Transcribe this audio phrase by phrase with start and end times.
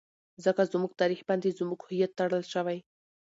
[0.45, 2.77] ځکه زموږ تاريخ باندې زموږ هويت ټړل شوى.